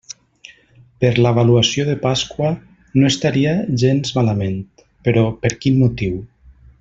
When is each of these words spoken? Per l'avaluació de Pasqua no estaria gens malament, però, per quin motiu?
Per 1.03 1.11
l'avaluació 1.25 1.85
de 1.91 1.95
Pasqua 2.07 2.49
no 3.01 3.11
estaria 3.11 3.53
gens 3.85 4.15
malament, 4.19 4.59
però, 5.09 5.27
per 5.45 5.53
quin 5.65 5.79
motiu? 5.87 6.19